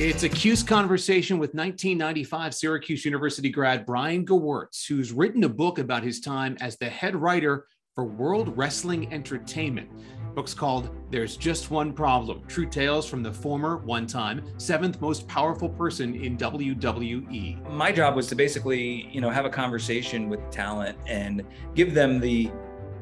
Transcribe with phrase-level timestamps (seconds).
[0.00, 5.80] It's a Cuse conversation with 1995 Syracuse University grad Brian Gewirtz, who's written a book
[5.80, 7.66] about his time as the head writer
[7.96, 9.90] for World Wrestling Entertainment.
[10.36, 15.26] book's called There's Just One Problem True Tales from the Former, One Time, Seventh Most
[15.26, 17.68] Powerful Person in WWE.
[17.68, 21.42] My job was to basically, you know, have a conversation with talent and
[21.74, 22.52] give them the,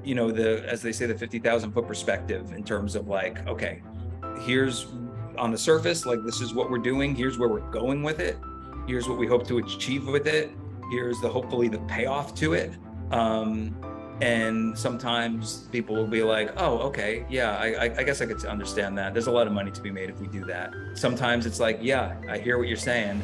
[0.02, 3.82] you know, the, as they say, the 50,000 foot perspective in terms of like, okay,
[4.40, 4.86] here's
[5.38, 7.14] on the surface, like this is what we're doing.
[7.14, 8.38] Here's where we're going with it.
[8.86, 10.50] Here's what we hope to achieve with it.
[10.90, 12.72] Here's the hopefully the payoff to it.
[13.10, 13.74] Um,
[14.20, 18.96] and sometimes people will be like, "Oh, okay, yeah, I, I guess I could understand
[18.98, 19.12] that.
[19.12, 21.78] There's a lot of money to be made if we do that." Sometimes it's like,
[21.82, 23.22] "Yeah, I hear what you're saying.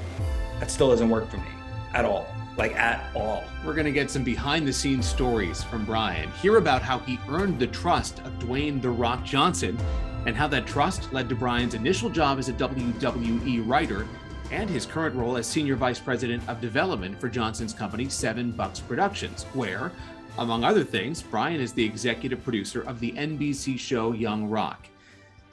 [0.61, 1.49] That still doesn't work for me
[1.95, 2.27] at all."
[2.59, 3.45] Like at all.
[3.65, 7.19] We're going to get some behind the scenes stories from Brian, hear about how he
[7.31, 9.79] earned the trust of Dwayne The Rock Johnson,
[10.27, 14.07] and how that trust led to Brian's initial job as a WWE writer
[14.51, 18.81] and his current role as Senior Vice President of Development for Johnson's company, Seven Bucks
[18.81, 19.93] Productions, where,
[20.39, 24.87] among other things, Brian is the executive producer of the NBC show Young Rock.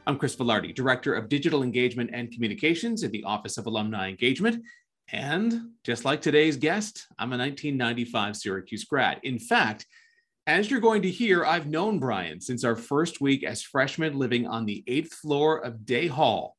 [0.06, 4.64] I'm Chris Villardi, Director of Digital Engagement and Communications at the Office of Alumni Engagement.
[5.12, 9.20] And just like today's guest, I'm a 1995 Syracuse grad.
[9.24, 9.86] In fact,
[10.50, 14.48] as you're going to hear, I've known Brian since our first week as freshmen living
[14.48, 16.56] on the eighth floor of Day Hall.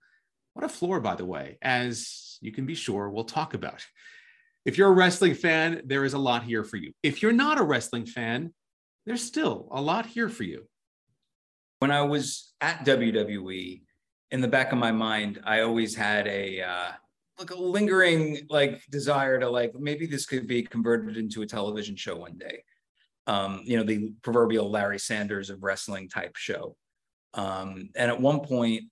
[0.54, 3.84] What a floor, by the way, as you can be sure we'll talk about.
[4.64, 6.92] If you're a wrestling fan, there is a lot here for you.
[7.02, 8.54] If you're not a wrestling fan,
[9.06, 10.68] there's still a lot here for you.
[11.80, 13.82] When I was at WWE,
[14.30, 16.92] in the back of my mind, I always had a uh,
[17.40, 21.96] like a lingering like desire to like maybe this could be converted into a television
[21.96, 22.62] show one day
[23.30, 26.74] um, you know, the proverbial Larry Sanders of wrestling type show.
[27.34, 28.82] Um, and at one point,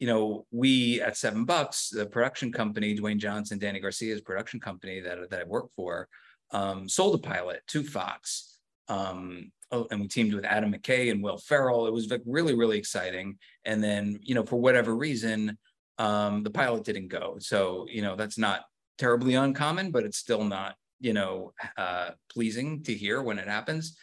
[0.00, 4.98] you know, we at Seven Bucks, the production company, Dwayne Johnson, Dany Garcia's production company
[5.00, 6.08] that, that I work for,
[6.50, 8.58] um, sold a pilot to Fox.
[8.88, 11.86] Um, oh, and we teamed with Adam McKay and Will Ferrell.
[11.86, 13.38] It was like really, really exciting.
[13.64, 15.56] And then, you know, for whatever reason,
[15.98, 17.36] um, the pilot didn't go.
[17.38, 18.62] So, you know, that's not
[18.98, 23.96] terribly uncommon, but it's still not you know uh, pleasing to hear when it happens.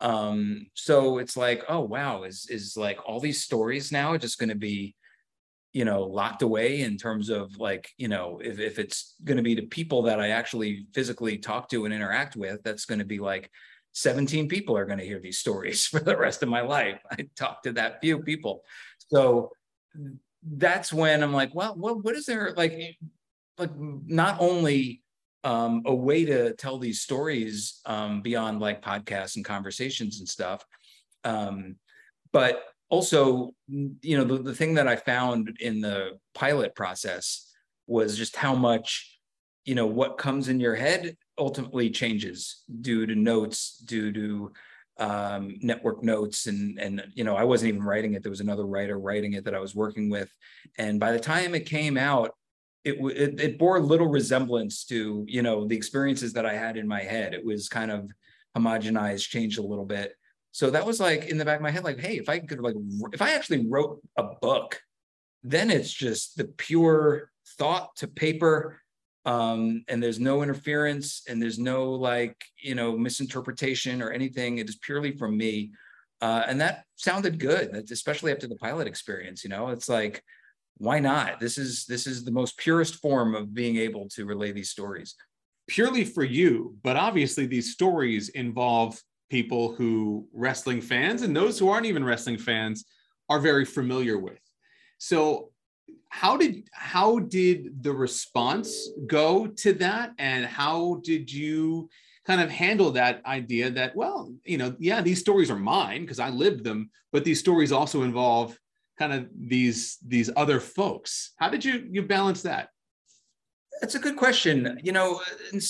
[0.00, 4.48] Um so it's like oh wow is is like all these stories now just going
[4.48, 4.94] to be
[5.72, 9.42] you know locked away in terms of like you know if, if it's going to
[9.42, 13.04] be the people that i actually physically talk to and interact with that's going to
[13.04, 13.50] be like
[13.94, 17.00] 17 people are going to hear these stories for the rest of my life.
[17.10, 18.64] I talk to that few people.
[19.08, 19.50] So
[20.46, 22.98] that's when i'm like well what, what is there like
[23.56, 25.02] like not only
[25.44, 30.64] um, a way to tell these stories um, beyond like podcasts and conversations and stuff.
[31.22, 31.76] Um,
[32.32, 37.50] but also, you know, the, the thing that I found in the pilot process
[37.86, 39.18] was just how much,
[39.64, 44.52] you know, what comes in your head ultimately changes due to notes, due to
[44.98, 48.22] um, network notes and and you know I wasn't even writing it.
[48.22, 50.30] There was another writer writing it that I was working with,
[50.78, 52.30] and by the time it came out,
[52.84, 56.86] it, it, it bore little resemblance to you know the experiences that I had in
[56.86, 57.34] my head.
[57.34, 58.10] It was kind of
[58.56, 60.14] homogenized, changed a little bit.
[60.52, 62.60] So that was like in the back of my head, like, hey, if I could
[62.60, 62.76] like
[63.12, 64.80] if I actually wrote a book,
[65.42, 68.80] then it's just the pure thought to paper.
[69.26, 74.58] Um, and there's no interference and there's no like, you know, misinterpretation or anything.
[74.58, 75.72] It is purely from me.
[76.20, 79.42] Uh, and that sounded good, especially after the pilot experience.
[79.42, 80.22] You know, it's like
[80.78, 81.40] why not?
[81.40, 85.14] This is this is the most purest form of being able to relay these stories.
[85.68, 91.68] Purely for you, but obviously these stories involve people who wrestling fans and those who
[91.68, 92.84] aren't even wrestling fans
[93.28, 94.38] are very familiar with.
[94.98, 95.50] So
[96.08, 101.88] how did how did the response go to that and how did you
[102.24, 106.20] kind of handle that idea that well you know yeah these stories are mine because
[106.20, 108.56] i lived them but these stories also involve
[108.98, 111.32] kind of these these other folks.
[111.38, 112.68] How did you you balance that?
[113.80, 114.78] That's a good question.
[114.82, 115.20] You know
[115.52, 115.60] in,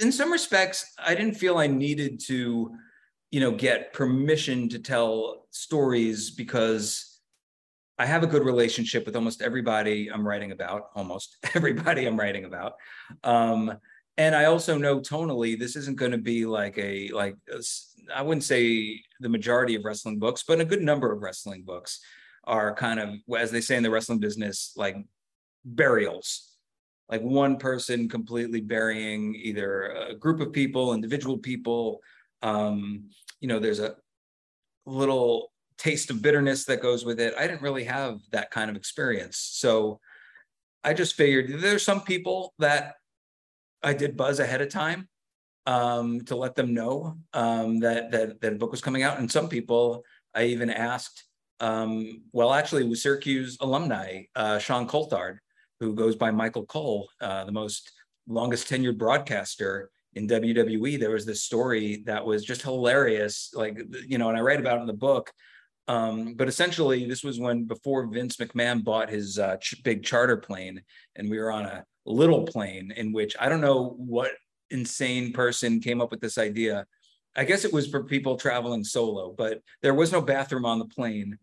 [0.00, 2.70] in some respects i didn't feel i needed to
[3.30, 7.20] you know get permission to tell stories because
[7.98, 12.44] i have a good relationship with almost everybody i'm writing about almost everybody i'm writing
[12.44, 12.74] about.
[13.24, 13.78] Um,
[14.18, 17.36] and i also know tonally this isn't going to be like a like
[18.12, 22.00] I wouldn't say the majority of wrestling books but a good number of wrestling books
[22.44, 24.96] are kind of, as they say in the wrestling business, like
[25.64, 26.48] burials.
[27.08, 32.00] Like one person completely burying either a group of people, individual people.
[32.42, 33.10] Um,
[33.40, 33.96] you know, there's a
[34.86, 37.34] little taste of bitterness that goes with it.
[37.38, 39.36] I didn't really have that kind of experience.
[39.36, 40.00] So
[40.84, 42.94] I just figured there's some people that
[43.82, 45.08] I did buzz ahead of time
[45.66, 49.48] um, to let them know um, that, that that book was coming out, and some
[49.48, 50.04] people
[50.34, 51.24] I even asked.
[51.62, 55.38] Um, well, actually, with Syracuse alumni uh, Sean Coulthard,
[55.78, 57.92] who goes by Michael Cole, uh, the most
[58.26, 60.98] longest tenured broadcaster in WWE.
[60.98, 64.78] There was this story that was just hilarious, like you know, and I write about
[64.78, 65.32] it in the book.
[65.86, 70.36] Um, but essentially, this was when before Vince McMahon bought his uh, ch- big charter
[70.36, 70.82] plane,
[71.14, 74.32] and we were on a little plane in which I don't know what
[74.70, 76.86] insane person came up with this idea.
[77.36, 80.86] I guess it was for people traveling solo, but there was no bathroom on the
[80.86, 81.38] plane.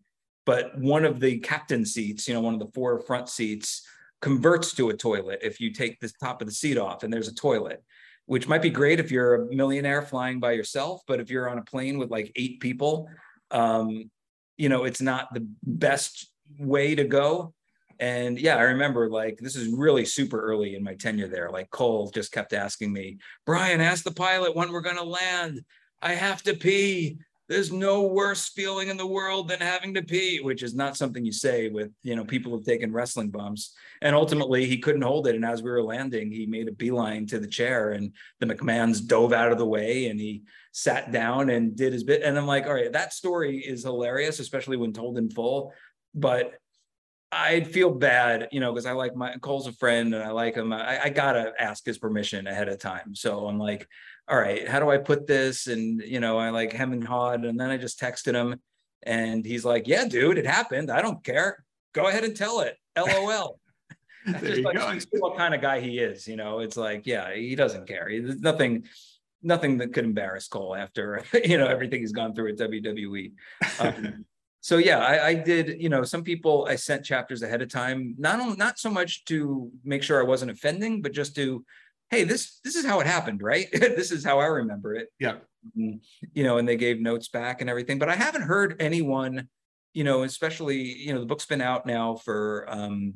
[0.46, 3.82] But one of the captain seats, you know, one of the four front seats,
[4.20, 7.28] converts to a toilet if you take the top of the seat off and there's
[7.28, 7.82] a toilet
[8.26, 11.58] which might be great if you're a millionaire flying by yourself but if you're on
[11.58, 13.08] a plane with like eight people
[13.50, 14.10] um,
[14.56, 17.54] you know it's not the best way to go.
[17.98, 21.50] And yeah i remember like this is really super early in my tenure there.
[21.50, 25.62] Like cole just kept asking me brian ask the pilot when we're going to land.
[26.02, 27.18] I have to pee
[27.50, 31.24] there's no worse feeling in the world than having to pee, which is not something
[31.24, 33.74] you say with, you know, people who've taken wrestling bumps.
[34.02, 35.34] And ultimately he couldn't hold it.
[35.34, 39.04] And as we were landing, he made a beeline to the chair and the McMahons
[39.04, 42.22] dove out of the way and he sat down and did his bit.
[42.22, 45.72] And I'm like, all right, that story is hilarious, especially when told in full.
[46.14, 46.52] But
[47.32, 50.54] I'd feel bad, you know, because I like my Cole's a friend and I like
[50.54, 50.72] him.
[50.72, 53.14] I, I, gotta ask his permission ahead of time.
[53.14, 53.86] So I'm like,
[54.30, 55.66] all right, how do I put this?
[55.66, 58.60] And you know, I like hem and hawed, and then I just texted him,
[59.02, 60.90] and he's like, "Yeah, dude, it happened.
[60.90, 61.64] I don't care.
[61.92, 62.76] Go ahead and tell it.
[62.96, 63.58] LOL."
[64.26, 66.60] just like, what kind of guy he is, you know.
[66.60, 68.08] It's like, yeah, he doesn't care.
[68.08, 68.84] There's nothing,
[69.42, 73.32] nothing that could embarrass Cole after you know everything he's gone through at WWE.
[73.80, 74.24] Um,
[74.60, 75.82] so yeah, I, I, did.
[75.82, 79.72] You know, some people I sent chapters ahead of time, not not so much to
[79.82, 81.64] make sure I wasn't offending, but just to
[82.10, 83.68] hey, this this is how it happened, right?
[83.72, 85.08] this is how I remember it.
[85.18, 85.36] Yeah.
[85.76, 85.98] Mm-hmm.
[86.32, 87.98] You know, and they gave notes back and everything.
[87.98, 89.48] But I haven't heard anyone,
[89.94, 93.14] you know, especially, you know, the book's been out now for um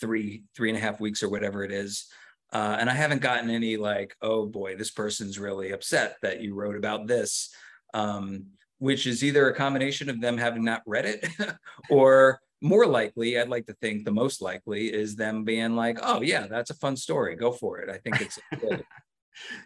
[0.00, 2.06] three, three and a half weeks or whatever it is.
[2.52, 6.54] Uh, and I haven't gotten any like, oh boy, this person's really upset that you
[6.54, 7.54] wrote about this.
[7.92, 8.46] Um,
[8.78, 11.26] which is either a combination of them having not read it
[11.90, 16.22] or more likely, I'd like to think the most likely is them being like, "Oh
[16.22, 17.36] yeah, that's a fun story.
[17.36, 18.38] Go for it." I think it's.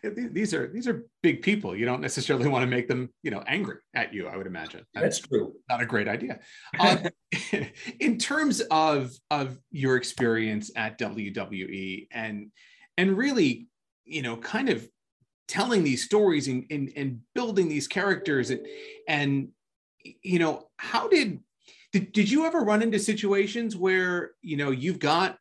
[0.03, 1.77] these are these are big people.
[1.77, 4.27] You don't necessarily want to make them, you know, angry at you.
[4.27, 5.55] I would imagine that's, that's true.
[5.69, 6.41] Not a great idea.
[6.79, 7.07] Um,
[8.01, 12.51] in terms of of your experience at WWE and
[12.97, 13.69] and really,
[14.05, 14.89] you know, kind of
[15.47, 18.67] telling these stories and and, and building these characters and
[19.07, 19.49] and
[20.23, 21.41] you know, how did
[21.93, 25.39] did, did you ever run into situations where you know you've got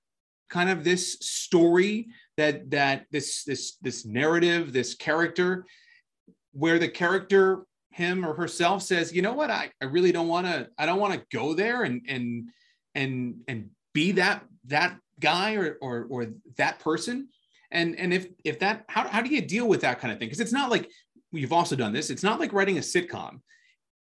[0.50, 2.08] kind of this story
[2.38, 5.66] that that this this this narrative this character
[6.54, 9.50] where the character him or herself says you know what?
[9.50, 12.50] I, I really don't want to i don't want to go there and and
[12.96, 16.28] and and be that that guy or or or
[16.58, 17.30] that person.
[17.72, 20.28] And and if if that how, how do you deal with that kind of thing?
[20.28, 20.90] Because it's not like
[21.32, 23.42] you've also done this it's not like writing a sitcom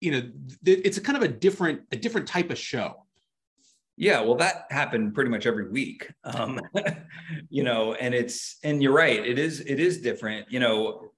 [0.02, 0.22] you know
[0.64, 3.06] it's a kind of a different a different type of show.
[3.96, 6.60] Yeah well that happened pretty much every week um
[7.50, 11.08] you know and it's and you're right it is it is different you know.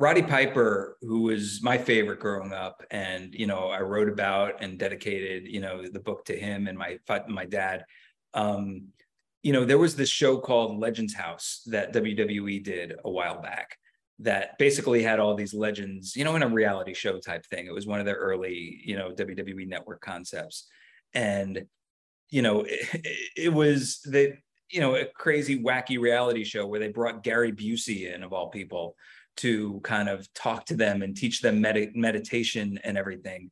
[0.00, 4.78] Roddy piper who was my favorite growing up and you know i wrote about and
[4.78, 7.84] dedicated you know the book to him and my my dad
[8.32, 8.92] um
[9.42, 13.76] you know there was this show called legends house that wwe did a while back
[14.20, 17.66] that basically had all these legends, you know, in a reality show type thing.
[17.66, 20.66] It was one of their early, you know, WWE network concepts.
[21.14, 21.66] And,
[22.30, 23.06] you know, it,
[23.36, 24.34] it was the,
[24.70, 28.48] you know, a crazy, wacky reality show where they brought Gary Busey in, of all
[28.48, 28.96] people,
[29.38, 33.50] to kind of talk to them and teach them med- meditation and everything.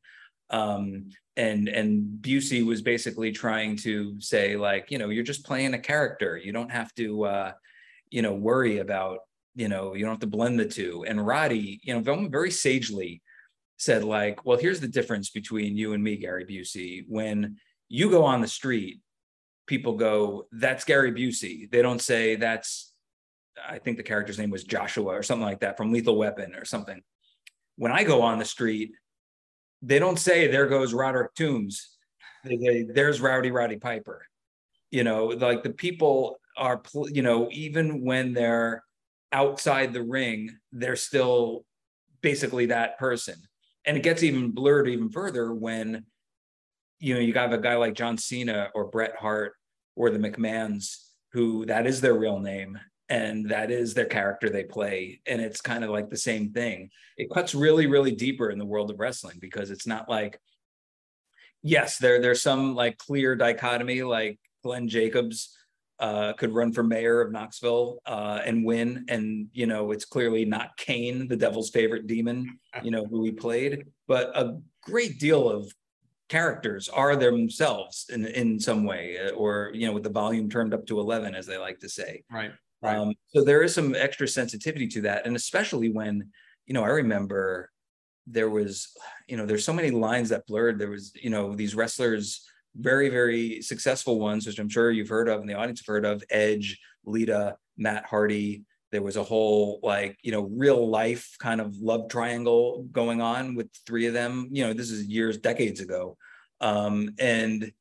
[0.51, 5.75] Um, and and Busey was basically trying to say, like, you know, you're just playing
[5.75, 6.37] a character.
[6.37, 7.53] You don't have to, uh,
[8.11, 9.21] you know, worry about
[9.57, 11.05] you know, you don't have to blend the two.
[11.09, 13.23] And Roddy, you know, very sagely
[13.79, 17.05] said, like, well, here's the difference between you and me, Gary Busey.
[17.09, 17.57] When
[17.89, 19.01] you go on the street,
[19.67, 21.71] people go, that's Gary Busey.
[21.71, 22.93] They don't say that's,
[23.67, 26.67] I think the character's name was Joshua or something like that from Lethal Weapon or
[26.67, 27.03] something.
[27.77, 28.93] When I go on the street,
[29.83, 31.97] they don't say there goes Roderick Toombs.
[32.45, 34.27] They say there's Rowdy Roddy Piper.
[34.91, 38.83] You know, like the people are, you know, even when they're
[39.33, 41.65] outside the ring, they're still
[42.23, 43.37] basically that person.
[43.85, 46.05] And it gets even blurred even further when
[46.99, 49.55] you know you got a guy like John Cena or Bret Hart
[49.95, 50.97] or the McMahons,
[51.33, 52.79] who that is their real name
[53.09, 55.21] and that is their character they play.
[55.27, 56.91] And it's kind of like the same thing.
[57.17, 60.41] It cuts really, really deeper in the world of wrestling because it's not like,
[61.63, 65.57] yes, there there's some like clear dichotomy, like Glenn Jacobs
[65.99, 69.07] uh, could run for mayor of Knoxville uh, and win.
[69.09, 73.33] And, you know, it's clearly not Kane, the devil's favorite demon, you know, who he
[73.33, 75.73] played, but a great deal of
[76.29, 80.75] characters are themselves in, in some way, uh, or, you know, with the volume turned
[80.75, 82.25] up to 11, as they like to say.
[82.31, 82.53] Right.
[82.83, 82.97] right.
[82.97, 85.27] Um, so there is some extra sensitivity to that.
[85.27, 86.31] And especially when,
[86.67, 87.71] you know, I remember
[88.27, 88.89] there was,
[89.29, 90.79] you know, there's so many lines that blurred.
[90.79, 92.45] There was, you know, these wrestlers
[92.79, 96.05] very, very successful ones, which I'm sure you've heard of and the audience have heard
[96.05, 98.65] of Edge, Lita, Matt Hardy.
[98.93, 103.55] There was a whole like, you know, real life kind of love triangle going on
[103.55, 104.49] with three of them.
[104.51, 106.17] You know, this is years, decades ago.
[106.61, 107.73] Um, and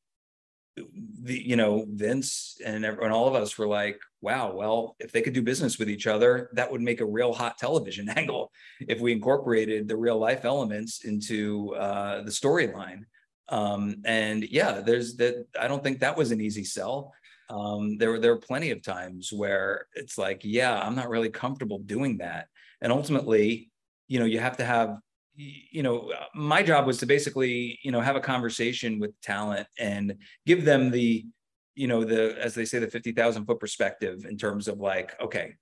[1.22, 5.22] the, you know, Vince and everyone, all of us were like, wow, well, if they
[5.22, 9.00] could do business with each other, that would make a real hot television angle if
[9.00, 13.02] we incorporated the real life elements into uh, the storyline.
[13.50, 15.46] Um, and yeah, there's that.
[15.60, 17.14] I don't think that was an easy sell.
[17.50, 21.30] Um, there were there were plenty of times where it's like, yeah, I'm not really
[21.30, 22.48] comfortable doing that.
[22.82, 23.70] And ultimately,
[24.08, 24.98] you know, you have to have,
[25.36, 30.16] you know, my job was to basically, you know, have a conversation with talent and
[30.46, 31.26] give them the,
[31.76, 35.14] you know, the as they say, the fifty thousand foot perspective in terms of like,
[35.22, 35.54] okay,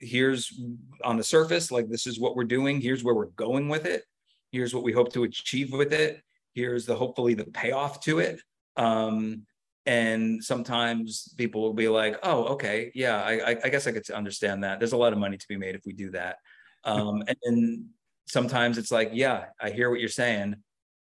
[0.00, 0.60] here's
[1.04, 2.80] on the surface, like this is what we're doing.
[2.80, 4.02] Here's where we're going with it.
[4.50, 6.20] Here's what we hope to achieve with it
[6.58, 8.40] here's the hopefully the payoff to it.
[8.76, 9.46] Um,
[9.86, 14.64] and sometimes people will be like oh okay yeah I, I guess i could understand
[14.64, 14.78] that.
[14.78, 16.36] There's a lot of money to be made if we do that.
[16.84, 17.88] Um, and then
[18.26, 20.56] sometimes it's like yeah i hear what you're saying.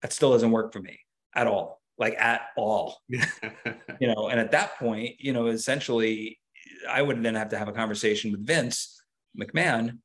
[0.03, 0.99] That still doesn't work for me
[1.35, 2.99] at all like at all.
[4.01, 6.39] You know and at that point you know essentially
[6.91, 9.01] i would then have to have a conversation with vince
[9.41, 9.99] mcmahon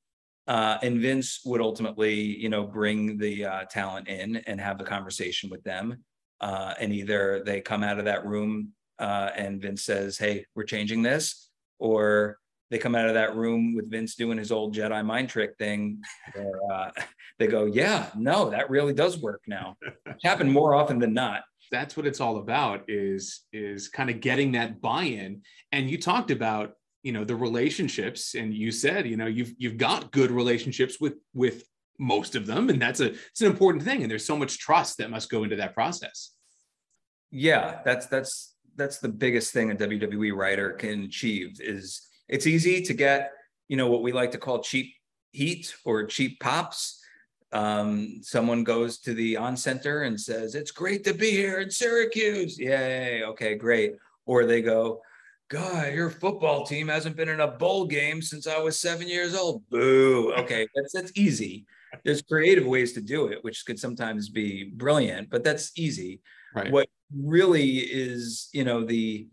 [0.50, 4.84] uh, and Vince would ultimately, you know, bring the uh, talent in and have the
[4.84, 6.04] conversation with them.
[6.42, 10.64] Uh, and either they come out of that room uh, and Vince says, "Hey, we're
[10.64, 12.40] changing this," or
[12.72, 16.02] they come out of that room with Vince doing his old Jedi mind trick thing,
[16.34, 16.92] where uh,
[17.40, 19.78] they go, "Yeah, no, that really does work now."
[20.08, 21.44] It's happened more often than not.
[21.72, 22.86] That's what it's all about.
[22.88, 25.44] Is is kind of getting that buy-in.
[25.72, 29.78] And you talked about you know the relationships and you said you know you've you've
[29.78, 31.64] got good relationships with with
[31.98, 34.98] most of them and that's a it's an important thing and there's so much trust
[34.98, 36.32] that must go into that process.
[37.32, 42.82] Yeah that's that's that's the biggest thing a wwe writer can achieve is it's easy
[42.82, 43.32] to get
[43.68, 44.94] you know what we like to call cheap
[45.32, 47.02] heat or cheap pops.
[47.52, 52.60] Um, someone goes to the Oncenter and says it's great to be here in syracuse.
[52.60, 53.96] Yay okay great.
[54.26, 55.02] Or they go
[55.50, 59.36] God, your football team hasn't been in a bowl game since I was seven years
[59.36, 59.68] old.
[59.70, 60.32] Boo.
[60.38, 61.66] Okay, that's that's easy.
[62.06, 66.22] There's creative ways to do it, which could sometimes be brilliant, but that's easy.
[66.54, 66.72] Right.
[66.72, 69.28] What really is, you know, the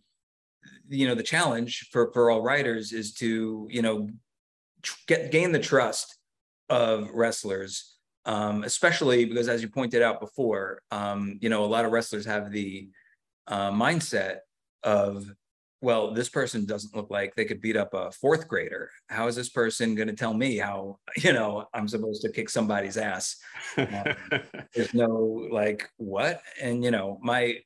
[0.89, 4.09] you know the challenge for for all writers is to you know
[5.07, 6.17] get gain the trust
[6.71, 11.85] of wrestlers, um, especially because as you pointed out before, um, you know, a lot
[11.85, 12.89] of wrestlers have the
[13.49, 14.39] uh, mindset
[14.83, 15.31] of
[15.87, 18.90] well, this person doesn't look like they could beat up a fourth grader.
[19.07, 22.50] How is this person going to tell me how, you know, I'm supposed to kick
[22.50, 23.37] somebody's ass?
[23.76, 23.87] Um,
[24.75, 26.43] there's no like, what?
[26.61, 27.61] And, you know, my,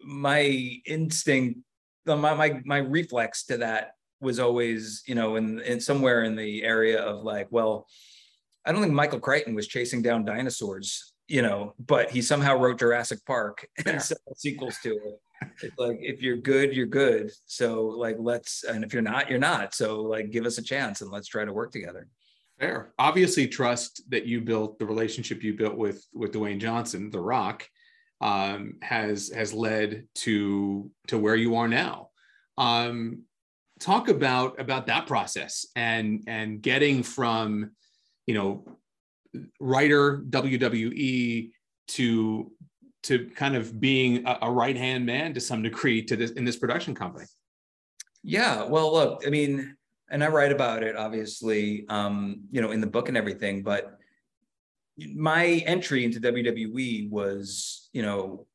[0.00, 0.40] my
[0.84, 1.60] instinct,
[2.04, 6.64] my, my, my reflex to that was always, you know, in, in somewhere in the
[6.64, 7.86] area of like, well,
[8.66, 12.80] I don't think Michael Crichton was chasing down dinosaurs, you know, but he somehow wrote
[12.80, 14.02] Jurassic Park and
[14.36, 15.20] sequels to it
[15.62, 17.30] it's like if you're good you're good.
[17.46, 19.74] So like let's and if you're not you're not.
[19.74, 22.06] So like give us a chance and let's try to work together.
[22.58, 22.92] Fair.
[22.98, 27.66] Obviously trust that you built the relationship you built with with dwayne johnson the rock
[28.20, 32.10] um, has has led to to where you are now.
[32.58, 33.22] Um,
[33.78, 37.70] talk about about that process and and getting from
[38.26, 38.64] you know
[39.58, 41.50] writer wwe
[41.88, 42.52] to
[43.02, 46.44] to kind of being a, a right hand man to some degree to this in
[46.44, 47.26] this production company.
[48.22, 49.76] Yeah, well, look, I mean,
[50.10, 53.98] and I write about it obviously, um, you know, in the book and everything, but
[55.14, 58.46] my entry into WWE was, you know,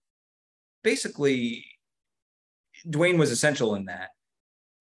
[0.84, 1.66] basically
[2.88, 4.10] Dwayne was essential in that.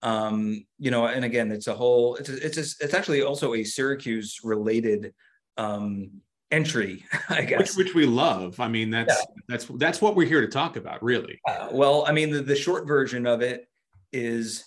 [0.03, 3.55] Um, you know, and again, it's a whole, it's a, it's a, it's actually also
[3.55, 5.13] a Syracuse related
[5.57, 6.11] um,
[6.55, 7.75] entry, I guess.
[7.75, 8.59] Which, which we love.
[8.59, 9.41] I mean, that's yeah.
[9.47, 11.39] that's that's what we're here to talk about, really.
[11.47, 13.67] Uh, well, I mean, the, the short version of it
[14.13, 14.63] is,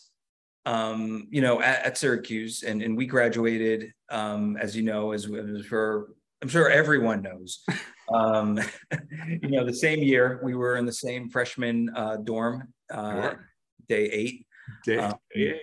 [0.67, 5.25] um, you know, at, at Syracuse, and and we graduated, um, as you know, as,
[5.25, 6.11] as for
[6.43, 7.65] I'm sure everyone knows.
[8.11, 8.59] Um,
[9.43, 13.51] you know, the same year we were in the same freshman uh, dorm, uh, sure.
[13.87, 14.47] day eight.
[14.87, 15.61] Day, um, day eight.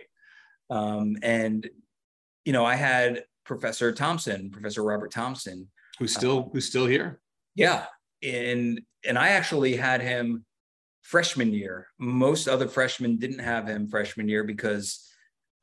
[0.70, 1.68] Um, and
[2.46, 7.20] you know, I had Professor Thompson, Professor Robert Thompson, who's uh, still who's still here.
[7.56, 7.86] Yeah,
[8.24, 10.46] and and I actually had him
[11.02, 11.88] freshman year.
[12.00, 15.08] Most other freshmen didn't have him freshman year because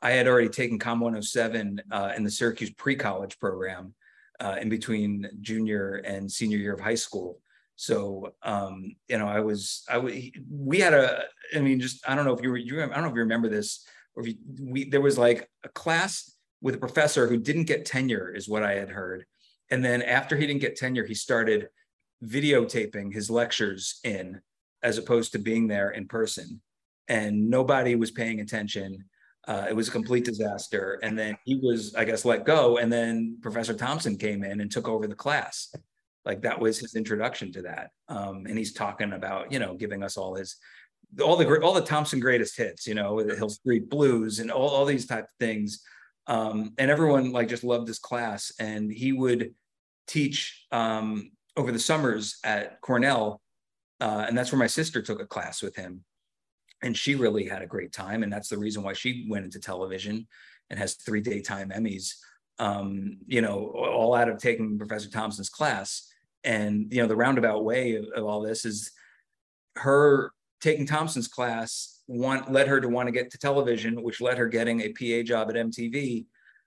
[0.00, 3.94] I had already taken Com 107 uh, in the Syracuse pre-college program
[4.40, 7.40] uh, in between junior and senior year of high school.
[7.76, 11.24] So um, you know, I was I we had a
[11.54, 13.20] I mean, just I don't know if you were you I don't know if you
[13.20, 17.38] remember this or if you, we there was like a class with a professor who
[17.38, 19.26] didn't get tenure, is what I had heard.
[19.72, 21.68] And then after he didn't get tenure, he started
[22.22, 24.42] videotaping his lectures in
[24.82, 26.60] as opposed to being there in person.
[27.08, 29.06] And nobody was paying attention.
[29.48, 31.00] Uh, it was a complete disaster.
[31.02, 32.76] And then he was, I guess, let go.
[32.76, 35.74] And then Professor Thompson came in and took over the class.
[36.26, 37.92] Like that was his introduction to that.
[38.08, 40.56] Um, and he's talking about, you know, giving us all his,
[41.20, 44.68] all the all the Thompson greatest hits, you know, the Hill Street Blues and all,
[44.68, 45.82] all these type of things
[46.26, 49.54] um, and everyone like just loved this class and he would
[50.12, 53.40] teach um, over the summers at cornell
[54.00, 56.02] uh, and that's where my sister took a class with him.
[56.82, 59.60] And she really had a great time and that's the reason why she went into
[59.60, 60.26] television
[60.70, 62.14] and has three daytime emmys
[62.58, 66.08] um, you know all out of taking professor thompson's class.
[66.44, 68.90] And you know the roundabout way of, of all this is
[69.76, 74.38] her taking thompson's class want led her to want to get to television, which led
[74.38, 76.26] her getting a PA job at MTV,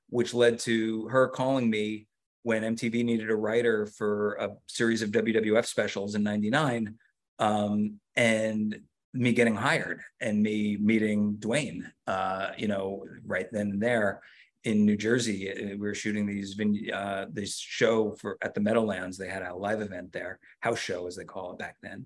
[0.10, 2.08] which led to her calling me
[2.46, 6.94] when MTV needed a writer for a series of WWF specials in '99,
[7.40, 8.80] um, and
[9.14, 14.22] me getting hired and me meeting Dwayne, uh, you know, right then and there
[14.64, 15.52] in New Jersey.
[15.52, 16.56] Uh, we were shooting these
[16.94, 19.18] uh, this show for at the Meadowlands.
[19.18, 22.06] They had a live event there, house show as they call it back then.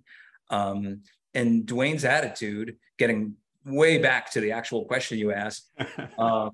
[0.50, 1.02] Um,
[1.34, 5.70] and Dwayne's attitude, getting way back to the actual question you asked,
[6.18, 6.50] uh,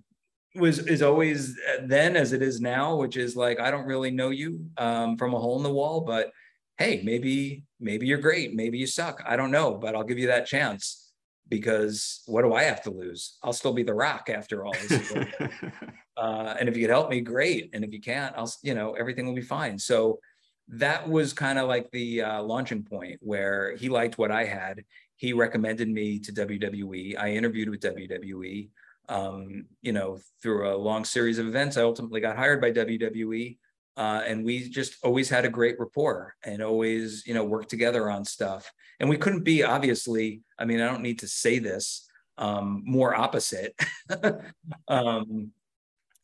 [0.56, 4.30] was is always then as it is now, which is like I don't really know
[4.30, 6.32] you um, from a hole in the wall, but
[6.78, 10.28] hey, maybe maybe you're great, maybe you suck, I don't know, but I'll give you
[10.28, 11.12] that chance
[11.48, 13.38] because what do I have to lose?
[13.44, 14.76] I'll still be the Rock after all.
[16.18, 17.70] uh, and if you could help me, great.
[17.74, 19.78] And if you can't, I'll you know everything will be fine.
[19.78, 20.20] So
[20.68, 24.84] that was kind of like the uh, launching point where he liked what I had.
[25.18, 27.18] He recommended me to WWE.
[27.18, 28.70] I interviewed with WWE.
[29.10, 33.58] Um, you know, through a long series of events, I ultimately got hired by WWE.
[33.98, 38.10] Uh, and we just always had a great rapport and always, you know, worked together
[38.10, 38.70] on stuff.
[39.00, 43.16] And we couldn't be obviously, I mean, I don't need to say this, um, more
[43.16, 43.74] opposite.
[44.90, 45.52] um,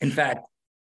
[0.01, 0.45] in fact,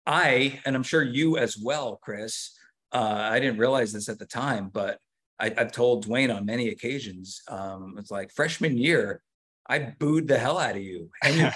[0.05, 2.57] I, and I'm sure you as well, Chris,
[2.93, 4.97] uh, I didn't realize this at the time, but
[5.39, 7.41] I, have told Dwayne on many occasions.
[7.47, 9.21] Um, it's like freshman year,
[9.67, 11.55] I booed the hell out of you at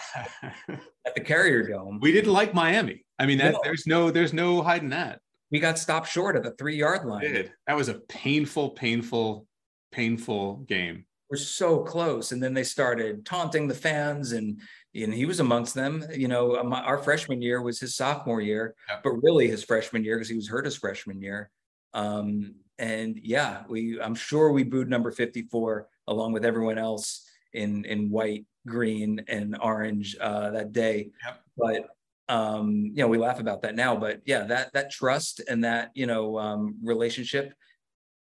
[1.15, 2.00] the Carrier Dome.
[2.02, 3.06] We didn't like Miami.
[3.20, 3.60] I mean, that, no.
[3.63, 5.20] there's no there's no hiding that.
[5.52, 7.22] We got stopped short at the three yard line.
[7.22, 7.54] did.
[7.68, 9.48] That was a painful, painful,
[9.91, 11.06] painful game.
[11.30, 14.62] We're so close, and then they started taunting the fans and
[14.94, 16.06] and he was amongst them.
[16.13, 19.00] You know, um, our freshman year was his sophomore year, yeah.
[19.04, 21.50] but really his freshman year because he was hurt his freshman year.
[21.94, 27.86] Um, and yeah, we I'm sure we booed number 54 along with everyone else in
[27.86, 31.10] in white, green, and orange uh, that day.
[31.26, 31.41] Yep.
[31.58, 31.88] But
[32.28, 35.91] um, you know, we laugh about that now, but yeah, that that trust and that
[35.94, 37.54] you know um, relationship,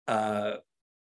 [0.07, 0.55] uh,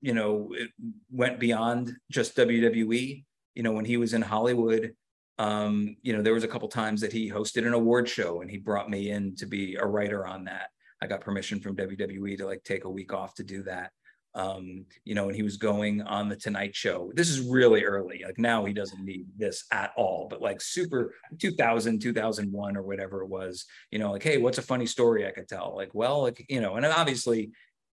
[0.00, 0.70] you know, it
[1.10, 3.24] went beyond just WWE.
[3.54, 4.94] You know, when he was in Hollywood,
[5.38, 8.50] um, you know, there was a couple times that he hosted an award show and
[8.50, 10.68] he brought me in to be a writer on that.
[11.02, 13.90] I got permission from WWE to like take a week off to do that.
[14.34, 17.12] Um, you know, and he was going on the Tonight Show.
[17.14, 18.22] This is really early.
[18.24, 23.22] Like now he doesn't need this at all, but like super 2000, 2001 or whatever
[23.22, 25.74] it was, you know, like, hey, what's a funny story I could tell?
[25.76, 27.50] Like, well, like, you know, and obviously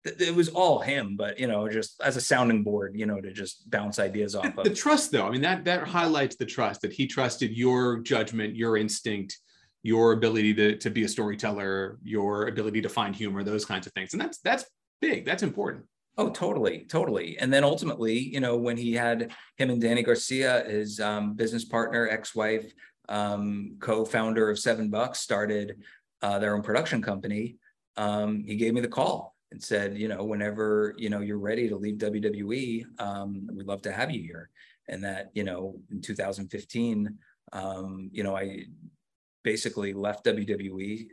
[0.05, 3.33] it was all him, but you know, just as a sounding board, you know, to
[3.33, 4.65] just bounce ideas off the, of.
[4.65, 8.55] The trust, though, I mean, that that highlights the trust that he trusted your judgment,
[8.55, 9.39] your instinct,
[9.83, 13.95] your ability to to be a storyteller, your ability to find humor, those kinds of
[13.95, 14.67] things, and that's that's
[15.01, 15.25] big.
[15.25, 15.85] That's important.
[16.17, 17.37] Oh, totally, totally.
[17.39, 21.65] And then ultimately, you know, when he had him and Dany Garcia, his um, business
[21.65, 22.73] partner, ex-wife,
[23.09, 25.83] um, co-founder of Seven Bucks, started
[26.23, 27.57] uh, their own production company
[27.97, 31.69] um, he gave me the call and said, you know, whenever you know you're ready
[31.69, 34.51] to leave WWE, um, we'd love to have you here.
[34.89, 37.19] And that you know, in 2015,
[37.53, 38.65] um, you know, I
[39.43, 41.07] basically left WWE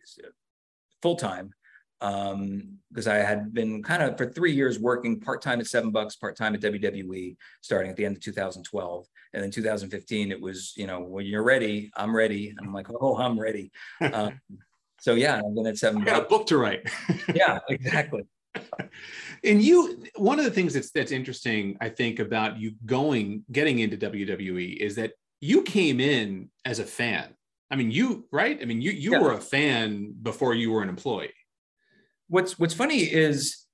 [1.02, 1.54] full time
[2.02, 5.92] because um, I had been kind of for three years working part time at Seven
[5.92, 10.42] Bucks, part time at WWE, starting at the end of 2012, and then 2015 it
[10.42, 12.50] was you know when you're ready, I'm ready.
[12.50, 13.72] And I'm like, oh, I'm ready.
[14.02, 14.42] Um,
[15.00, 16.02] so yeah, I've been at Seven.
[16.02, 16.90] I got a book to write.
[17.36, 18.24] yeah, exactly.
[19.44, 23.78] and you, one of the things that's that's interesting, I think, about you going getting
[23.78, 27.36] into WWE is that you came in as a fan.
[27.70, 28.58] I mean, you right?
[28.60, 29.22] I mean, you you yeah.
[29.22, 31.30] were a fan before you were an employee
[32.32, 33.66] what's what's funny is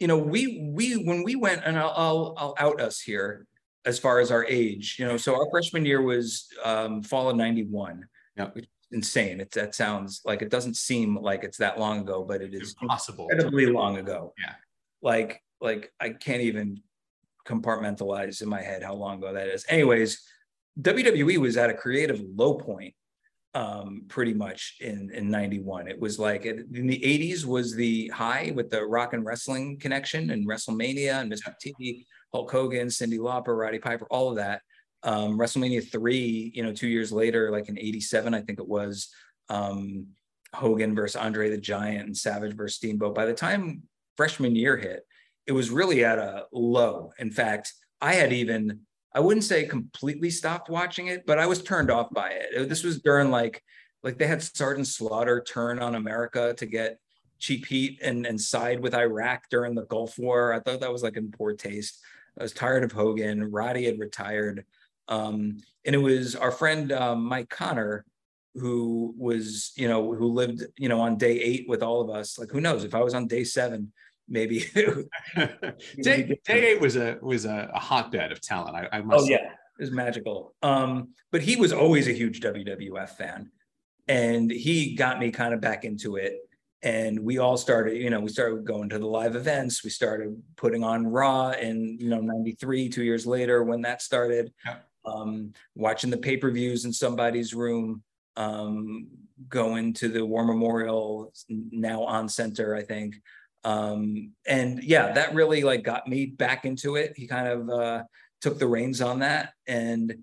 [0.00, 3.46] you know we we when we went and I'll, I'll, I'll out us here
[3.84, 7.36] as far as our age you know so our freshman year was um, fall of
[7.36, 8.04] 91
[8.36, 8.48] yeah.
[8.90, 9.40] insane.
[9.40, 12.74] It that sounds like it doesn't seem like it's that long ago but it is
[12.74, 14.32] possible incredibly long ago.
[14.38, 14.54] Yeah.
[15.02, 16.80] Like like i can't even
[17.46, 19.64] compartmentalize in my head how long ago that is.
[19.68, 20.22] Anyways
[20.80, 22.94] wwe was at a creative low point
[23.54, 28.08] um, pretty much in in 91 it was like it, in the 80s was the
[28.08, 33.18] high with the rock and wrestling connection and wrestlemania and mr t hulk hogan cyndi
[33.18, 34.62] lauper roddy piper all of that.
[35.02, 39.08] Um, wrestlemania 3 you know two years later like in 87 i think it was
[39.48, 40.06] um,
[40.54, 43.14] hogan versus andre the giant and savage versus steamboat.
[43.14, 43.82] By the time
[44.16, 45.04] freshman year hit
[45.46, 47.12] it was really at a low.
[47.18, 48.80] In fact i had even
[49.12, 52.68] I wouldn't say completely stopped watching it, but I was turned off by it.
[52.68, 53.62] This was during like
[54.02, 56.98] like they had Sergeant Slaughter turn on America to get
[57.38, 60.52] cheap heat and and side with Iraq during the Gulf War.
[60.52, 62.00] I thought that was like in poor taste.
[62.38, 63.50] I was tired of Hogan.
[63.50, 64.64] Roddy had retired,
[65.08, 68.04] um, and it was our friend um, Mike Connor
[68.54, 72.38] who was you know who lived you know on day eight with all of us.
[72.38, 73.92] Like who knows if I was on day seven
[74.32, 74.64] maybe.
[76.00, 78.76] day, day eight was a was a, a hotbed of talent.
[78.76, 79.24] I, I must.
[79.24, 80.54] Oh yeah, it was magical.
[80.62, 83.50] Um, but he was always a huge WWF fan,
[84.06, 86.36] and he got me kind of back into it.
[86.82, 89.84] And we all started, you know, we started going to the live events.
[89.84, 94.50] We started putting on Raw in, you know, 93, two years later when that started.
[94.64, 94.76] Yeah.
[95.04, 98.02] Um, watching the pay-per-views in somebody's room,
[98.36, 99.08] um,
[99.48, 103.16] going to the War Memorial now Oncenter, I think
[103.64, 107.12] um and yeah that really like got me back into it.
[107.16, 108.02] He kind of uh
[108.40, 109.52] took the reins on that.
[109.66, 110.14] And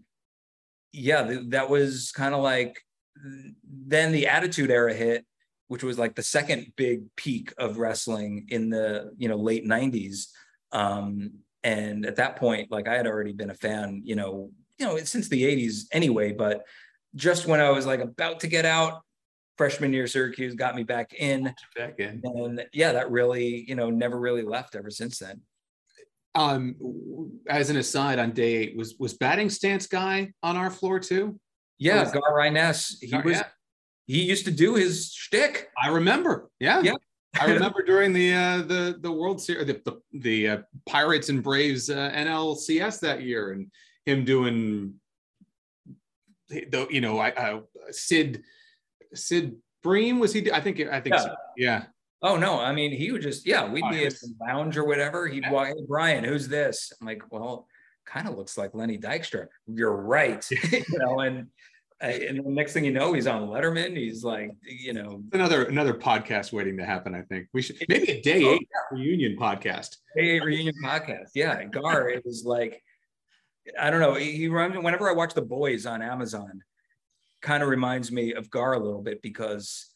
[0.91, 2.79] yeah th- that was kind of like
[3.63, 5.25] then the attitude era hit
[5.67, 10.27] which was like the second big peak of wrestling in the you know late 90s
[10.71, 11.31] um
[11.63, 14.97] and at that point like i had already been a fan you know you know
[14.99, 16.63] since the 80s anyway but
[17.15, 19.01] just when i was like about to get out
[19.57, 21.53] freshman year Syracuse got me back in.
[21.75, 22.21] Back in.
[22.23, 25.41] And yeah, that really, you know, never really left ever since then.
[26.35, 26.75] Um,
[27.49, 31.39] as an aside, on day eight, was was batting stance guy on our floor too?
[31.79, 32.97] Yeah, was, Gar Ryness.
[33.01, 33.37] He Gar, was.
[33.37, 33.47] Yeah.
[34.05, 35.69] He used to do his shtick.
[35.81, 36.49] I remember.
[36.59, 36.81] Yeah.
[36.81, 36.93] Yeah.
[37.39, 41.41] I remember during the uh, the the World Series, the the, the uh, Pirates and
[41.41, 43.71] Braves uh, NLCS that year, and
[44.05, 44.93] him doing
[46.49, 48.43] the you know I, uh, Sid
[49.13, 50.51] Sid Bream was he?
[50.51, 51.21] I think I think yeah.
[51.21, 51.35] So.
[51.57, 51.83] yeah.
[52.21, 55.27] Oh no, I mean he would just yeah we'd be at the lounge or whatever.
[55.27, 56.91] He'd walk, hey, Brian, who's this?
[56.99, 57.67] I'm like, well,
[58.05, 59.47] kind of looks like Lenny Dykstra.
[59.67, 61.47] You're right, you know, and
[62.01, 63.97] uh, and the next thing you know, he's on Letterman.
[63.97, 67.15] He's like, you know, another another podcast waiting to happen.
[67.15, 68.97] I think we should maybe a day oh, eight yeah.
[68.97, 69.97] reunion podcast.
[70.15, 71.29] Day eight reunion podcast.
[71.33, 72.09] Yeah, Gar.
[72.09, 72.81] it was like,
[73.79, 74.13] I don't know.
[74.13, 76.61] He whenever I watch The Boys on Amazon,
[77.41, 79.87] kind of reminds me of Gar a little bit because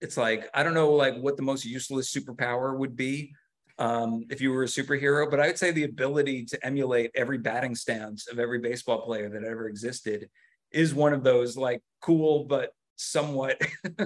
[0.00, 3.32] it's like I don't know like what the most useless superpower would be
[3.78, 7.38] um, if you were a superhero, but I would say the ability to emulate every
[7.38, 10.28] batting stance of every baseball player that ever existed
[10.72, 13.60] is one of those like cool but somewhat.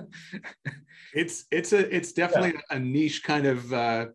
[1.14, 2.76] it's it's a it's definitely yeah.
[2.76, 4.06] a niche kind of uh,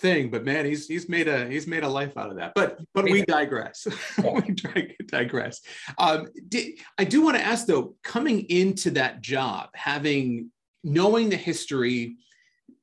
[0.00, 2.52] thing but man he's he's made a he's made a life out of that.
[2.54, 3.86] But but we digress.
[4.22, 5.60] We digress.
[5.98, 10.50] Um did, i do want to ask though coming into that job having
[10.84, 12.16] knowing the history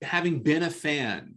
[0.02, 1.36] having been a fan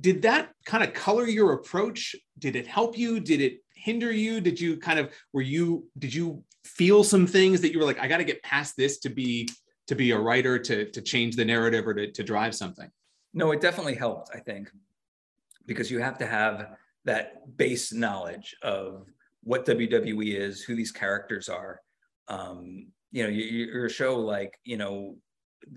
[0.00, 2.14] did that kind of color your approach?
[2.38, 3.18] Did it help you?
[3.18, 4.40] Did it hinder you?
[4.40, 7.98] Did you kind of were you did you feel some things that you were like
[7.98, 9.48] i got to get past this to be
[9.86, 12.90] to be a writer to to change the narrative or to, to drive something
[13.32, 14.70] no it definitely helped i think
[15.68, 16.70] because you have to have
[17.04, 19.06] that base knowledge of
[19.44, 21.80] what WWE is, who these characters are.
[22.26, 25.16] Um, you know, your, show like, you know,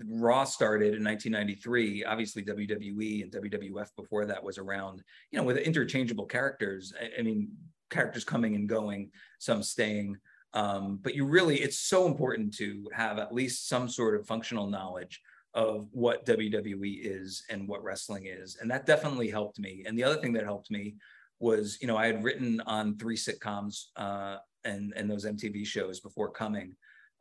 [0.06, 2.04] Raw started in 1993.
[2.04, 6.92] Obviously, WWE and WWF before that was around, you know, with interchangeable characters.
[7.18, 7.50] I, mean,
[7.90, 10.16] characters coming and going, some staying.
[10.54, 14.66] Um, but you really, it's so important to have at least some sort of functional
[14.66, 15.20] knowledge
[15.54, 18.56] of what WWE is and what wrestling is.
[18.60, 19.84] And that definitely helped me.
[19.86, 20.96] And the other thing that helped me
[21.40, 26.00] was, you know, I had written on three sitcoms uh, and, and those MTV shows
[26.00, 26.74] before coming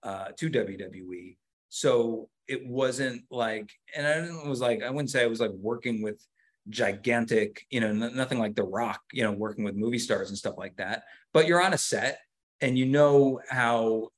[0.03, 1.37] uh, to WWE.
[1.69, 6.01] So it wasn't like, and I was like, I wouldn't say I was like working
[6.01, 6.25] with
[6.69, 10.55] gigantic, you know, nothing like The Rock, you know, working with movie stars and stuff
[10.57, 11.03] like that.
[11.33, 12.19] But you're on a set
[12.61, 14.09] and you know how,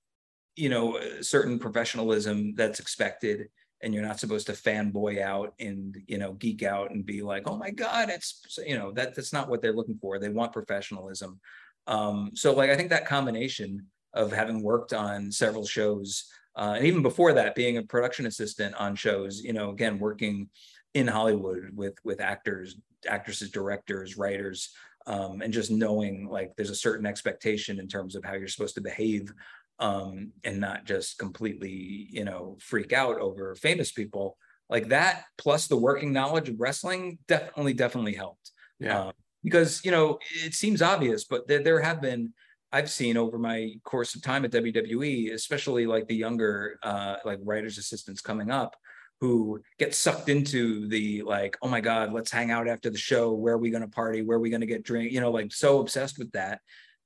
[0.56, 3.47] you know, certain professionalism that's expected
[3.83, 7.47] and you're not supposed to fanboy out and you know geek out and be like
[7.47, 10.17] oh my god it's you know that that's not what they're looking for.
[10.17, 11.39] They want professionalism.
[11.85, 16.85] Um, so like i think that combination of having worked on several shows uh, and
[16.85, 20.49] even before that being a production assistant on shows you know again working
[20.93, 24.69] in hollywood with with actors actresses directors writers
[25.07, 28.75] um, and just knowing like there's a certain expectation in terms of how you're supposed
[28.75, 29.33] to behave
[29.79, 34.38] um, and not just completely, you know, freak out over famous people
[34.69, 35.23] like that.
[35.38, 38.51] Plus the working knowledge of wrestling definitely, definitely helped.
[38.79, 39.05] Yeah.
[39.05, 42.33] Um, because, you know, it seems obvious, but there, there have been,
[42.71, 47.39] I've seen over my course of time at WWE, especially like the younger, uh, like
[47.43, 48.75] writers assistants coming up
[49.19, 53.31] who get sucked into the like, oh my God, let's hang out after the show.
[53.31, 54.21] Where are we going to party?
[54.21, 55.12] Where are we going to get drink?
[55.12, 56.59] You know, like so obsessed with that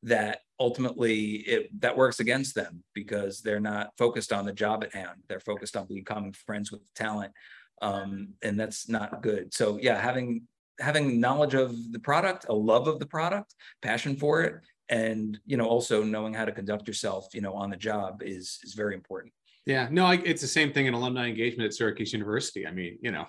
[0.03, 4.93] that ultimately it that works against them because they're not focused on the job at
[4.93, 7.31] hand they're focused on becoming friends with talent
[7.81, 10.43] um, and that's not good so yeah having
[10.79, 14.55] having knowledge of the product a love of the product passion for it
[14.89, 18.59] and you know also knowing how to conduct yourself you know on the job is
[18.63, 19.33] is very important
[19.67, 22.65] yeah, no, I, it's the same thing in alumni engagement at Syracuse University.
[22.65, 23.25] I mean, you know,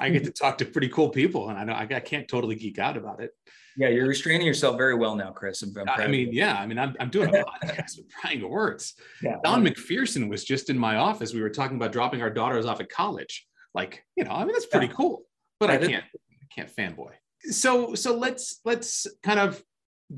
[0.00, 2.56] I get to talk to pretty cool people, and I know I, I can't totally
[2.56, 3.30] geek out about it.
[3.76, 5.62] Yeah, you're restraining yourself very well now, Chris.
[5.62, 8.94] I'm, I'm i mean, yeah, I mean, I'm, I'm doing a podcast with Brian Gewirtz.
[9.22, 9.36] Yeah.
[9.44, 11.34] Don McPherson was just in my office.
[11.34, 13.46] We were talking about dropping our daughters off at college.
[13.74, 14.94] Like, you know, I mean, that's pretty yeah.
[14.94, 15.22] cool.
[15.60, 17.12] But I can't, I can't fanboy.
[17.50, 19.62] So, so let's let's kind of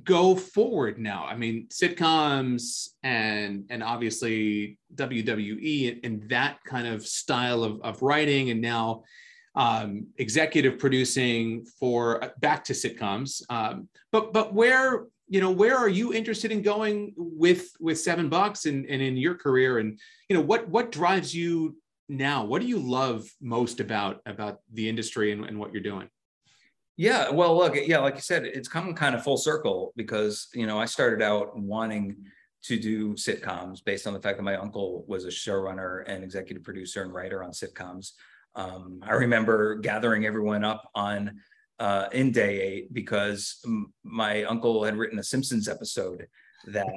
[0.05, 1.25] go forward now.
[1.25, 8.51] I mean, sitcoms and and obviously WWE and that kind of style of, of writing,
[8.51, 9.05] and now
[9.59, 13.43] um, executive producing for uh, back to sitcoms.
[13.51, 18.29] Um, but but where you know where are you interested in going with with seven
[18.29, 21.77] bucks and, and in your career and you know what what drives you
[22.09, 26.09] now what do you love most about about the industry and, and what you're doing
[27.01, 30.67] yeah, well, look, yeah, like you said, it's come kind of full circle because you
[30.67, 32.17] know I started out wanting
[32.65, 36.65] to do sitcoms based on the fact that my uncle was a showrunner and executive
[36.65, 38.15] producer and writer on sitcoms.
[38.59, 41.41] Um, I remember gathering everyone up on
[41.79, 46.27] uh, in day eight because m- my uncle had written a Simpsons episode
[46.67, 46.89] that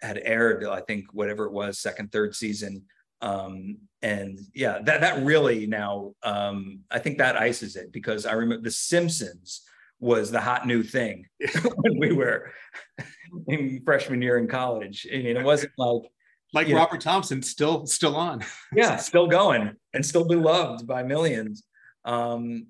[0.00, 2.84] had aired, I think, whatever it was, second, third season
[3.22, 8.32] um, and yeah, that that really now um, I think that ices it because I
[8.32, 9.62] remember The Simpsons
[9.98, 11.26] was the hot new thing
[11.76, 12.50] when we were
[13.48, 15.06] in freshman year in college.
[15.12, 16.10] I mean, it wasn't like
[16.52, 18.44] like Robert Thompson still still on.
[18.74, 21.64] yeah, still going and still beloved by millions.
[22.04, 22.66] Um,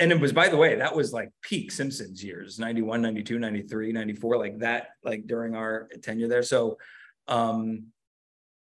[0.00, 3.92] and it was by the way that was like peak simpsons years 91 92 93
[3.92, 6.76] 94 like that like during our tenure there so
[7.28, 7.84] um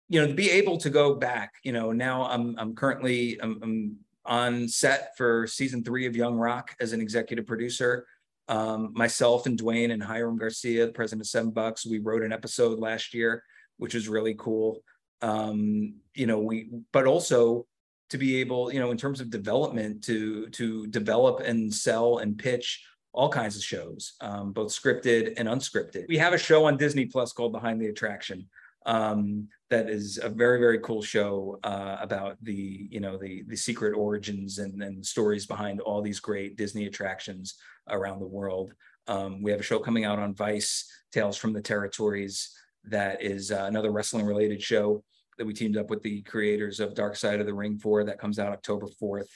[0.08, 3.60] you know, to be able to go back, you know, now I'm I'm currently I'm,
[3.62, 8.06] I'm on set for season three of Young Rock as an executive producer.
[8.48, 12.32] Um, myself and Dwayne and Hiram Garcia, the president of Seven Bucks, we wrote an
[12.32, 13.44] episode last year,
[13.78, 14.82] which is really cool.
[15.22, 17.66] Um, you know, we but also
[18.10, 22.38] to be able, you know, in terms of development, to to develop and sell and
[22.38, 26.06] pitch all kinds of shows, um, both scripted and unscripted.
[26.10, 28.46] We have a show on Disney Plus called Behind the Attraction,
[28.86, 33.56] um, that is a very very cool show uh, about the you know the the
[33.56, 37.56] secret origins and, and stories behind all these great Disney attractions
[37.90, 38.74] around the world.
[39.08, 42.56] Um, we have a show coming out on Vice, Tales from the Territories,
[42.90, 45.04] that is uh, another wrestling related show
[45.38, 48.04] that we teamed up with the creators of Dark Side of the Ring for.
[48.04, 49.30] That comes out October fourth.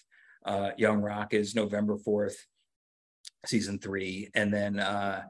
[0.45, 2.45] Uh, Young Rock is November fourth,
[3.45, 5.23] season three, and then uh,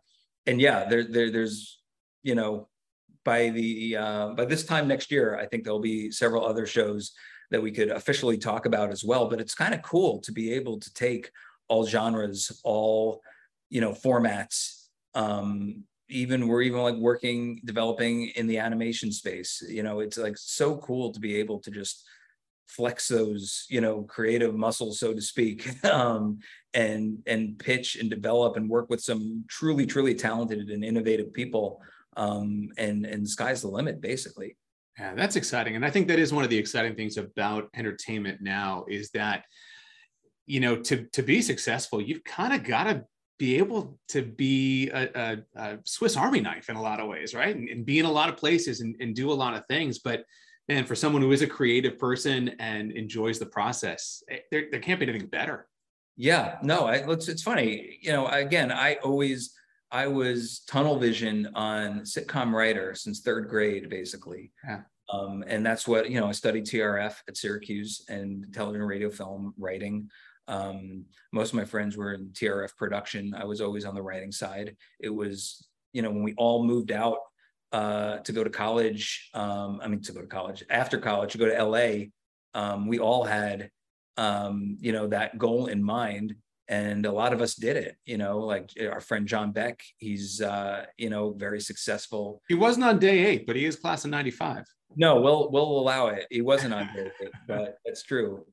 [0.46, 1.80] and yeah, there, there there's
[2.24, 2.68] you know
[3.26, 7.14] by the uh, by this time next year, I think there'll be several other shows
[7.52, 9.28] that we could officially talk about as well.
[9.28, 11.32] But it's kind of cool to be able to take
[11.68, 13.22] all genres, all
[13.70, 14.88] you know formats.
[15.16, 19.64] Um, even we're even like working developing in the animation space.
[19.68, 22.06] You know, it's like so cool to be able to just
[22.70, 26.38] flex those you know creative muscles so to speak um,
[26.76, 31.82] and and pitch and develop and work with some truly truly talented and innovative people
[32.16, 34.56] um, and and sky's the limit basically
[35.00, 38.40] yeah that's exciting and i think that is one of the exciting things about entertainment
[38.40, 39.46] now is that
[40.46, 43.04] you know to to be successful you've kind of got to
[43.40, 47.34] be able to be a, a, a, Swiss Army knife in a lot of ways,
[47.34, 47.56] right?
[47.56, 49.98] And, and be in a lot of places and, and, do a lot of things.
[49.98, 50.26] But
[50.68, 54.82] man, for someone who is a creative person and enjoys the process, eh, there, there
[54.82, 55.68] can't be anything better.
[56.18, 57.98] Yeah, no, I, it's, it's funny.
[58.02, 59.56] You know, again, I always,
[59.90, 64.52] I was tunnel vision on sitcom writer since third grade, basically.
[64.68, 64.82] Yeah.
[65.12, 69.54] Um, and that's what, you know, I studied TRF at Syracuse and television, radio, film
[69.58, 70.10] writing.
[70.50, 73.34] Um, most of my friends were in TRF production.
[73.36, 74.76] I was always on the writing side.
[75.00, 77.20] It was, you know, when we all moved out
[77.72, 81.38] uh, to go to college, um, I mean, to go to college, after college, to
[81.38, 82.08] go to LA,
[82.60, 83.70] um, we all had,
[84.18, 86.36] um, you know, that goal in mind.
[86.68, 90.40] And a lot of us did it, you know, like our friend John Beck, he's,
[90.42, 92.42] uh, you know, very successful.
[92.48, 94.66] He wasn't on day eight, but he is class of 95.
[94.96, 96.28] No, we'll, we'll allow it.
[96.30, 98.46] He wasn't on day eight, but that's true.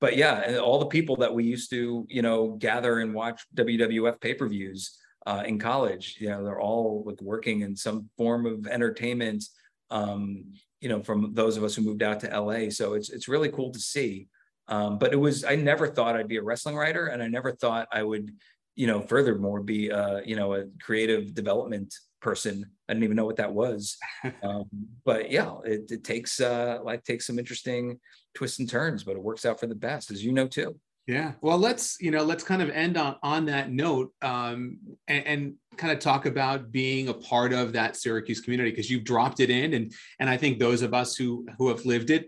[0.00, 4.20] But yeah, all the people that we used to, you know, gather and watch WWF
[4.20, 9.44] pay-per-views uh, in college, you know, they're all like working in some form of entertainment.
[9.90, 10.44] Um,
[10.80, 13.50] you know, from those of us who moved out to LA, so it's it's really
[13.50, 14.28] cool to see.
[14.68, 17.52] Um, but it was I never thought I'd be a wrestling writer, and I never
[17.52, 18.32] thought I would,
[18.74, 22.64] you know, furthermore be a you know a creative development person.
[22.88, 23.96] I didn't even know what that was.
[24.42, 24.64] Um,
[25.04, 27.98] but yeah, it, it takes uh, life takes some interesting
[28.34, 30.78] twists and turns, but it works out for the best, as you know too.
[31.06, 31.32] Yeah.
[31.40, 35.54] Well, let's you know let's kind of end on on that note um, and, and
[35.76, 39.50] kind of talk about being a part of that Syracuse community because you've dropped it
[39.50, 42.26] in, and and I think those of us who who have lived it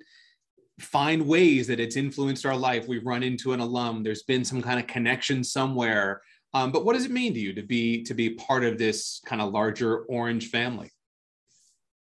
[0.80, 2.88] find ways that it's influenced our life.
[2.88, 4.02] We've run into an alum.
[4.02, 6.22] There's been some kind of connection somewhere.
[6.54, 9.20] Um, but what does it mean to you to be to be part of this
[9.26, 10.90] kind of larger Orange family?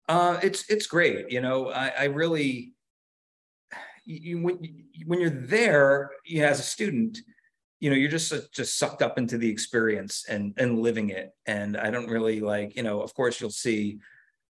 [0.07, 1.31] Uh, it's it's great.
[1.31, 2.75] You know, I, I really
[4.05, 7.17] you, when when you're there you know, as a student
[7.79, 11.75] you know you're just just sucked up into the experience and and living it and
[11.75, 13.99] i don't really like you know of course you'll see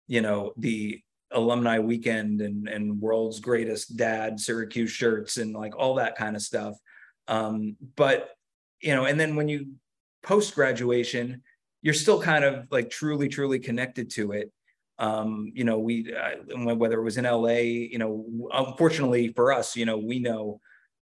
[0.07, 5.95] you know the alumni weekend and and world's greatest dad syracuse shirts and like all
[5.95, 6.75] that kind of stuff
[7.27, 8.36] um but
[8.81, 9.67] you know and then when you
[10.23, 11.41] post graduation
[11.81, 14.51] you're still kind of like truly truly connected to it
[14.99, 19.75] um, you know, we uh, whether it was in LA, you know, unfortunately for us,
[19.75, 20.59] you know, we know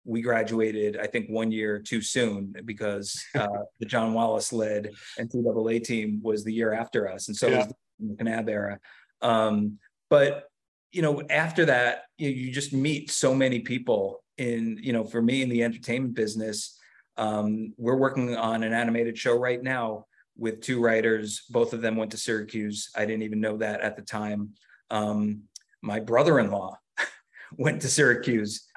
[0.04, 3.48] we graduated, I think, one year too soon because uh,
[3.80, 7.58] the John Wallace led NCAA team was the year after us, and so yeah.
[7.58, 8.80] was the McNabb era.
[9.22, 10.46] Um, but
[10.92, 14.24] you know, after that, you, you, just meet so many people.
[14.38, 16.77] In you know, for me in the entertainment business,
[17.18, 20.06] um, we're working on an animated show right now
[20.38, 21.44] with two writers.
[21.50, 22.90] Both of them went to Syracuse.
[22.96, 24.52] I didn't even know that at the time.
[24.90, 25.44] Um,
[25.82, 26.78] my brother-in-law
[27.58, 28.68] went to Syracuse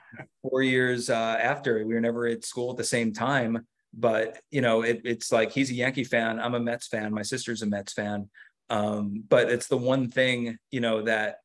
[0.43, 1.85] four years uh, after.
[1.85, 5.53] We were never at school at the same time, but you know, it, it's like
[5.53, 6.41] he's a Yankee fan.
[6.41, 7.13] I'm a Mets fan.
[7.13, 8.29] My sister's a Mets fan.
[8.71, 11.39] Um, but it's the one thing you know that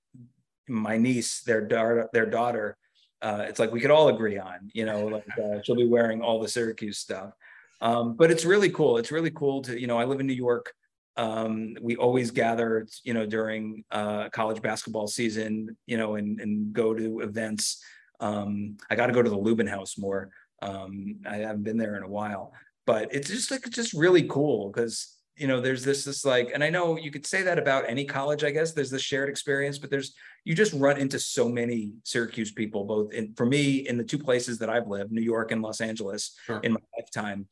[0.67, 2.77] my niece, their daughter, their daughter,
[3.21, 4.69] uh, it's like we could all agree on.
[4.73, 7.33] You know, like uh, she'll be wearing all the Syracuse stuff.
[7.81, 8.97] Um, but it's really cool.
[8.97, 10.73] It's really cool to, you know, I live in New York.
[11.17, 16.73] Um, we always gather, you know, during uh, college basketball season, you know, and, and
[16.73, 17.83] go to events.
[18.19, 20.29] Um, I got to go to the Lubin House more.
[20.61, 22.53] Um, I haven't been there in a while,
[22.85, 26.63] but it's just like, just really cool because you know there's this this like and
[26.63, 29.77] i know you could say that about any college i guess there's this shared experience
[29.77, 30.13] but there's
[30.45, 34.19] you just run into so many syracuse people both in for me in the two
[34.19, 36.59] places that i've lived new york and los angeles sure.
[36.63, 37.47] in my lifetime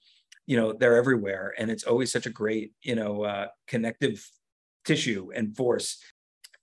[0.46, 4.26] you know they're everywhere and it's always such a great you know uh, connective
[4.84, 6.00] tissue and force.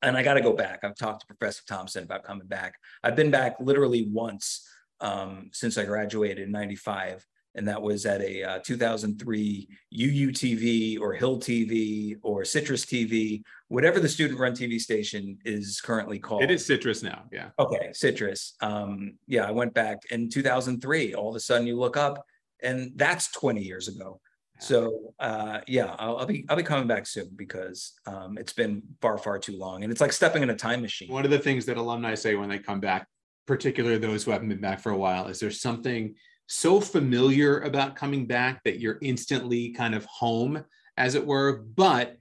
[0.03, 0.81] And i got to go back.
[0.83, 2.75] I've talked to professor thompson about coming back.
[3.03, 4.67] I've been back literally once
[5.01, 11.13] um, since i graduated in 95 and that was at a uh, 2003 UUTV or
[11.13, 16.43] Hill TV or Citrus TV, whatever the student-run TV station is currently called.
[16.43, 17.49] It is Citrus now, yeah.
[17.59, 18.55] Okay, Citrus.
[18.61, 21.15] Um, yeah, I went back in 2003.
[21.15, 22.25] All of a sudden, you look up,
[22.63, 24.21] and that's 20 years ago.
[24.61, 28.83] So uh, yeah, I'll, I'll, be I'll be coming back soon because um, it's been
[29.01, 31.11] far far too long, and it's like stepping in a time machine.
[31.11, 33.09] One of the things that alumni say when they come back,
[33.47, 36.15] particularly those who haven't been back for a while, is there's something
[36.51, 40.65] so familiar about coming back that you're instantly kind of home,
[40.97, 41.63] as it were.
[41.77, 42.17] But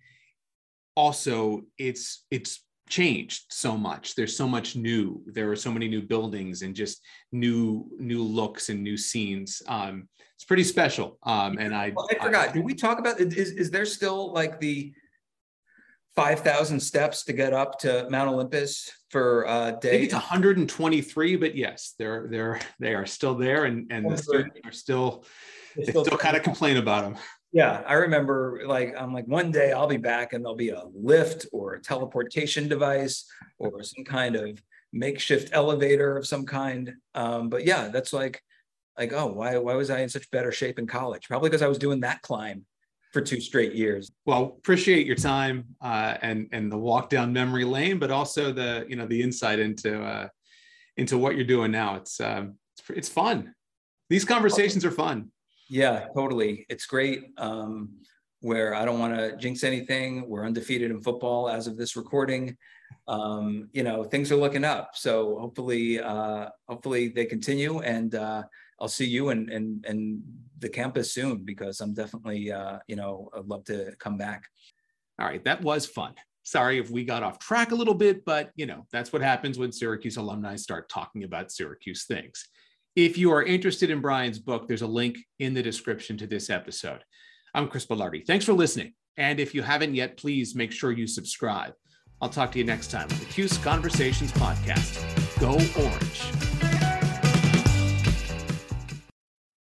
[0.95, 4.13] also, it's it's changed so much.
[4.13, 5.23] There's so much new.
[5.25, 7.01] There are so many new buildings and just
[7.31, 9.63] new new looks and new scenes.
[9.67, 11.17] Um, it's pretty special.
[11.23, 12.49] Um, and I, well, I forgot.
[12.49, 13.19] I, Did we talk about?
[13.19, 14.93] Is is there still like the
[16.15, 19.89] five thousand steps to get up to Mount Olympus for a day?
[19.89, 24.17] I think it's 123, but yes, they're they're they are still there, and and the
[24.17, 25.25] students are still
[25.75, 27.17] they still, still kind of complain about them.
[27.51, 30.83] Yeah, I remember like I'm like one day I'll be back and there'll be a
[30.93, 33.25] lift or a teleportation device
[33.57, 34.61] or some kind of
[34.93, 36.93] makeshift elevator of some kind.
[37.15, 38.41] Um, but yeah, that's like
[38.97, 41.27] like oh why why was I in such better shape in college?
[41.27, 42.65] Probably because I was doing that climb
[43.11, 44.11] for two straight years.
[44.25, 48.85] Well, appreciate your time uh, and and the walk down memory lane, but also the
[48.87, 50.27] you know the insight into uh,
[50.97, 51.95] into what you're doing now.
[51.95, 53.53] It's um, it's, it's fun.
[54.09, 55.31] These conversations are fun.
[55.69, 56.65] Yeah, totally.
[56.69, 57.25] It's great.
[57.37, 57.89] Um,
[58.41, 60.27] where I don't want to jinx anything.
[60.27, 62.57] We're undefeated in football as of this recording.
[63.07, 64.91] Um, you know, things are looking up.
[64.93, 68.43] So hopefully, uh, hopefully they continue, and uh,
[68.79, 70.21] I'll see you and and and
[70.59, 74.43] the campus soon because I'm definitely, uh, you know, I'd love to come back.
[75.19, 76.13] All right, that was fun.
[76.43, 79.59] Sorry if we got off track a little bit, but you know that's what happens
[79.59, 82.47] when Syracuse alumni start talking about Syracuse things.
[82.95, 86.49] If you are interested in Brian's book, there's a link in the description to this
[86.49, 87.01] episode.
[87.53, 88.25] I'm Chris Belardi.
[88.25, 88.93] Thanks for listening.
[89.17, 91.73] And if you haven't yet, please make sure you subscribe.
[92.21, 94.99] I'll talk to you next time on the Cuse Conversations podcast.
[95.39, 95.51] Go
[95.81, 96.38] Orange.